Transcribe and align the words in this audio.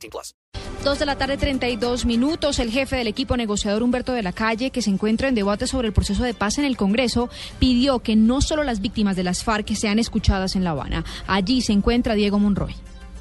18 0.00 0.10
plus. 0.10 0.34
Dos 0.82 0.98
de 0.98 1.04
la 1.04 1.16
tarde, 1.16 1.36
32 1.36 2.06
minutos. 2.06 2.58
El 2.58 2.70
jefe 2.70 2.96
del 2.96 3.06
equipo 3.06 3.36
negociador 3.36 3.82
Humberto 3.82 4.12
de 4.12 4.22
la 4.22 4.32
Calle, 4.32 4.70
que 4.70 4.80
se 4.80 4.90
encuentra 4.90 5.28
en 5.28 5.34
debate 5.34 5.66
sobre 5.66 5.88
el 5.88 5.92
proceso 5.92 6.22
de 6.22 6.32
paz 6.32 6.58
en 6.58 6.64
el 6.64 6.76
Congreso, 6.76 7.28
pidió 7.58 7.98
que 7.98 8.16
no 8.16 8.40
solo 8.40 8.64
las 8.64 8.80
víctimas 8.80 9.14
de 9.14 9.24
las 9.24 9.44
FARC 9.44 9.74
sean 9.74 9.98
escuchadas 9.98 10.56
en 10.56 10.64
La 10.64 10.70
Habana. 10.70 11.04
Allí 11.26 11.60
se 11.60 11.72
encuentra 11.72 12.14
Diego 12.14 12.38
Monroy. 12.38 12.74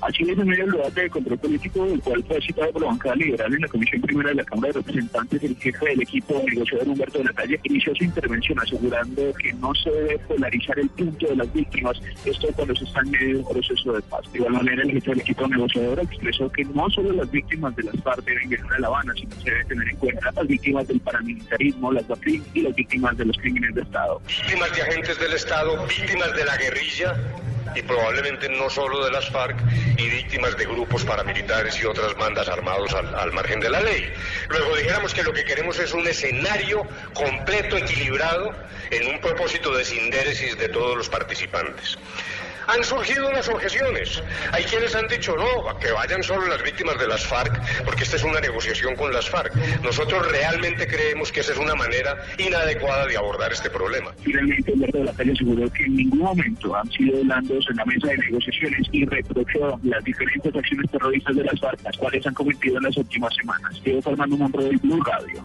Así 0.09 0.23
en 0.23 0.47
medio 0.47 0.65
del 0.65 0.71
debate 0.71 1.01
de 1.01 1.09
control 1.11 1.37
político, 1.37 1.85
del 1.85 2.01
cual 2.01 2.23
fue 2.23 2.41
citado 2.41 2.71
por 2.71 2.81
la 2.81 2.87
bancada 2.87 3.15
liberal 3.15 3.53
en 3.53 3.61
la 3.61 3.67
Comisión 3.67 4.01
Primera 4.01 4.29
de 4.29 4.35
la 4.37 4.43
Cámara 4.43 4.69
de 4.69 4.79
Representantes, 4.79 5.43
el 5.43 5.55
jefe 5.55 5.85
del 5.85 6.01
equipo 6.01 6.43
negociador 6.47 6.87
Humberto 6.87 7.19
de 7.19 7.25
la 7.25 7.33
Calle 7.33 7.59
inició 7.61 7.93
su 7.93 8.05
intervención 8.05 8.59
asegurando 8.59 9.31
que 9.35 9.53
no 9.53 9.71
se 9.75 9.91
debe 9.91 10.17
polarizar 10.17 10.79
el 10.79 10.89
punto 10.89 11.27
de 11.27 11.35
las 11.35 11.53
víctimas, 11.53 12.01
esto 12.25 12.47
cuando 12.55 12.75
se 12.75 12.85
está 12.85 13.01
en 13.01 13.11
medio 13.11 13.27
de 13.27 13.35
un 13.35 13.49
proceso 13.49 13.93
de 13.93 14.01
paz. 14.01 14.21
De 14.31 14.39
igual 14.39 14.53
manera, 14.53 14.81
el 14.81 14.91
jefe 14.93 15.11
del 15.11 15.19
equipo 15.19 15.47
negociador 15.47 15.99
expresó 15.99 16.51
que 16.53 16.65
no 16.65 16.89
solo 16.89 17.11
las 17.11 17.29
víctimas 17.29 17.75
de 17.75 17.83
las 17.83 18.01
FARC 18.01 18.25
deben 18.25 18.49
viajar 18.49 18.73
a 18.73 18.79
La 18.79 18.87
Habana, 18.87 19.13
sino 19.13 19.35
se 19.35 19.51
debe 19.51 19.65
tener 19.65 19.89
en 19.89 19.97
cuenta 19.97 20.31
las 20.31 20.47
víctimas 20.47 20.87
del 20.87 20.99
paramilitarismo, 21.01 21.91
las 21.91 22.07
BACRIM 22.07 22.43
y 22.55 22.61
las 22.61 22.73
víctimas 22.73 23.15
de 23.15 23.25
los 23.25 23.37
crímenes 23.37 23.75
de 23.75 23.81
Estado. 23.83 24.19
Víctimas 24.27 24.75
de 24.75 24.81
agentes 24.81 25.19
del 25.19 25.33
Estado, 25.33 25.85
víctimas 25.85 26.35
de 26.35 26.45
la 26.45 26.57
guerrilla 26.57 27.15
y 27.75 27.81
probablemente 27.81 28.49
no 28.49 28.69
solo 28.69 29.03
de 29.03 29.11
las 29.11 29.29
FARC 29.29 29.57
y 29.97 30.09
víctimas 30.09 30.57
de 30.57 30.65
grupos 30.65 31.03
paramilitares 31.03 31.79
y 31.81 31.85
otras 31.85 32.15
bandas 32.15 32.47
armados 32.47 32.93
al, 32.93 33.13
al, 33.15 33.31
margen 33.31 33.59
de 33.59 33.69
la 33.69 33.81
ley. 33.81 34.11
Luego 34.49 34.75
dijéramos 34.75 35.13
que 35.13 35.23
lo 35.23 35.33
que 35.33 35.43
queremos 35.43 35.79
es 35.79 35.93
un 35.93 36.07
escenario 36.07 36.87
completo, 37.13 37.77
equilibrado, 37.77 38.53
en 38.91 39.07
un 39.07 39.21
propósito 39.21 39.75
de 39.75 39.85
sindéresis 39.85 40.57
de 40.57 40.69
todos 40.69 40.97
los 40.97 41.09
participantes. 41.09 41.97
Han 42.69 42.83
surgido 42.83 43.27
unas 43.27 43.49
objeciones. 43.49 44.21
Hay 44.51 44.63
quienes 44.63 44.93
han 44.93 45.07
dicho 45.07 45.35
no, 45.35 45.79
que 45.79 45.91
vayan 45.91 46.21
solo 46.21 46.45
las 46.45 46.61
víctimas 46.61 46.99
de 46.99 47.07
las 47.07 47.25
FARC, 47.25 47.59
porque 47.83 48.03
esta 48.03 48.17
es 48.17 48.23
una 48.23 48.39
negociación 48.39 48.95
con 48.95 49.11
las 49.11 49.27
FARC. 49.27 49.55
Nosotros 49.81 50.31
realmente 50.31 50.85
creemos 50.85 51.31
que 51.31 51.39
esa 51.39 51.53
es 51.53 51.57
una 51.57 51.73
manera 51.73 52.23
inadecuada 52.37 53.07
de 53.07 53.17
abordar 53.17 53.51
este 53.51 53.71
problema. 53.71 54.13
Finalmente, 54.23 54.71
Humberto 54.71 54.99
de 54.99 55.03
la 55.05 55.13
Calle 55.13 55.31
aseguró 55.31 55.67
que 55.71 55.83
en 55.83 55.95
ningún 55.95 56.19
momento 56.19 56.75
han 56.75 56.91
sido 56.91 57.23
blandos 57.23 57.65
en 57.71 57.75
la 57.75 57.85
mesa 57.85 58.07
de 58.07 58.17
negociaciones 58.17 58.87
y 58.91 59.05
reprochó 59.05 59.79
las 59.81 60.03
diferentes 60.03 60.55
acciones 60.55 60.91
terroristas 60.91 61.35
de 61.35 61.43
las 61.45 61.59
FARC, 61.59 61.81
las 61.83 61.97
cuales 61.97 62.27
han 62.27 62.33
cometido 62.35 62.77
en 62.77 62.83
las 62.83 62.97
últimas 62.97 63.33
semanas. 63.33 63.75
Estoy 63.77 63.99
formando 64.01 64.35
un 64.35 64.41
Monroy 64.43 64.75
Blue 64.77 65.03
Radio. 65.03 65.43